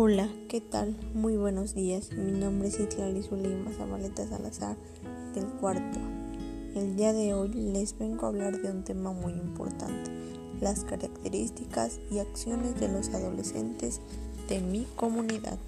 [0.00, 0.94] Hola, ¿qué tal?
[1.12, 2.12] Muy buenos días.
[2.12, 4.76] Mi nombre es Itlali Zulima Zabaleta Salazar
[5.34, 5.98] del cuarto.
[6.76, 10.12] El día de hoy les vengo a hablar de un tema muy importante,
[10.60, 14.00] las características y acciones de los adolescentes
[14.48, 15.58] de mi comunidad.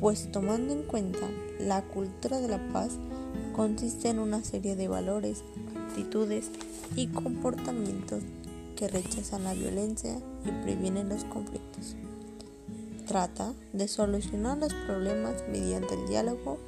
[0.00, 1.28] Pues tomando en cuenta
[1.60, 2.92] la cultura de la paz
[3.54, 5.44] consiste en una serie de valores,
[5.76, 6.50] actitudes
[6.96, 8.22] y comportamientos
[8.74, 10.16] que rechazan la violencia
[10.46, 11.94] y previenen los conflictos.
[13.06, 16.58] Trata de solucionar los problemas mediante el diálogo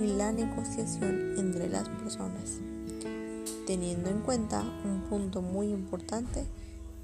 [0.00, 2.58] y la negociación entre las personas,
[3.66, 6.46] teniendo en cuenta un punto muy importante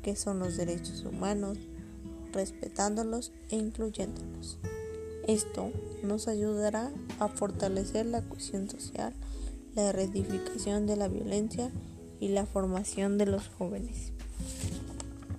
[0.03, 1.59] que son los derechos humanos,
[2.33, 4.59] respetándolos e incluyéndolos.
[5.27, 5.71] Esto
[6.03, 9.13] nos ayudará a fortalecer la cohesión social,
[9.75, 11.71] la erradicación de la violencia
[12.19, 14.13] y la formación de los jóvenes.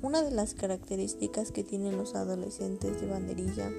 [0.03, 3.69] Una de las características que tienen los adolescentes de banderilla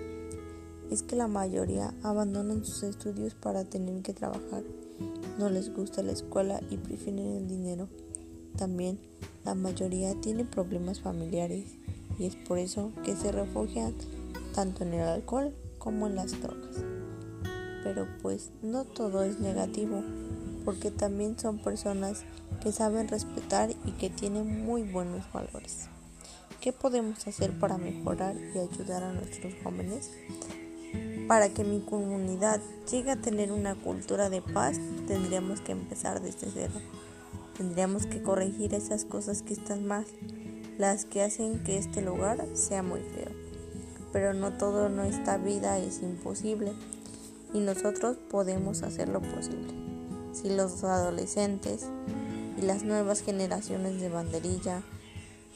[0.89, 4.63] es que la mayoría abandonan sus estudios para tener que trabajar.
[5.41, 7.89] No les gusta la escuela y prefieren el dinero.
[8.57, 9.01] También
[9.45, 11.67] la mayoría tiene problemas familiares
[12.21, 13.93] y es por eso que se refugian
[14.55, 16.77] tanto en el alcohol como en las drogas.
[17.83, 20.05] Pero pues no todo es negativo,
[20.65, 22.23] porque también son personas
[22.63, 25.89] que saben respetar y que tienen muy buenos valores.
[26.63, 30.13] ¿Qué podemos hacer para mejorar y ayudar a nuestros jóvenes?
[31.27, 36.53] Para que mi comunidad llegue a tener una cultura de paz, tendríamos que empezar desde
[36.55, 36.75] cero.
[37.59, 40.07] Tendríamos que corregir esas cosas que están mal,
[40.79, 43.33] las que hacen que este lugar sea muy feo.
[44.13, 46.75] Pero no todo nuestra vida es imposible
[47.53, 49.75] y nosotros podemos hacer lo posible.
[50.33, 51.89] Si los adolescentes
[52.57, 54.85] y las nuevas generaciones de banderilla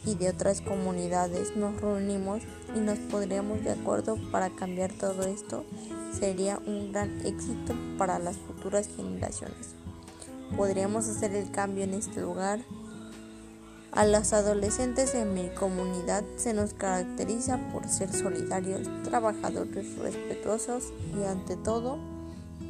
[0.05, 2.43] y de otras comunidades nos reunimos
[2.75, 5.65] y nos podríamos de acuerdo para cambiar todo esto,
[6.19, 9.75] sería un gran éxito para las futuras generaciones.
[10.57, 12.61] Podríamos hacer el cambio en este lugar.
[13.93, 21.25] A los adolescentes en mi comunidad se nos caracteriza por ser solidarios, trabajadores, respetuosos y
[21.25, 21.99] ante todo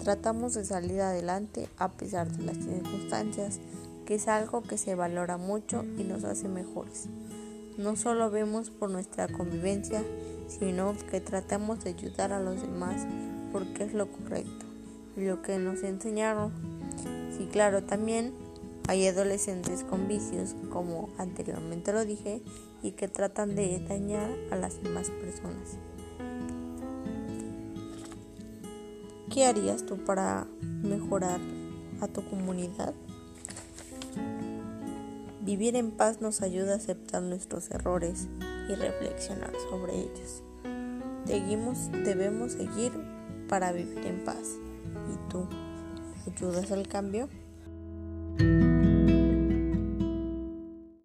[0.04, 3.58] tratamos de salir adelante a pesar de las circunstancias
[4.06, 7.08] que es algo que se valora mucho y nos hace mejores.
[7.76, 10.02] No solo vemos por nuestra convivencia,
[10.48, 13.06] sino que tratamos de ayudar a los demás
[13.52, 14.64] porque es lo correcto
[15.16, 16.52] y lo que nos enseñaron.
[17.36, 18.32] Sí, claro, también
[18.88, 22.42] hay adolescentes con vicios, como anteriormente lo dije,
[22.82, 25.76] y que tratan de dañar a las demás personas.
[29.32, 30.46] ¿Qué harías tú para
[30.82, 31.40] mejorar
[32.00, 32.94] a tu comunidad?
[35.46, 38.26] Vivir en paz nos ayuda a aceptar nuestros errores
[38.68, 40.42] y reflexionar sobre ellos.
[41.92, 42.90] debemos seguir
[43.48, 44.56] para vivir en paz.
[45.14, 45.46] ¿Y tú
[46.26, 47.28] ayudas al cambio?